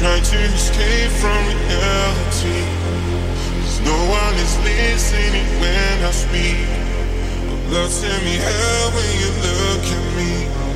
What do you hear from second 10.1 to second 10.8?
me.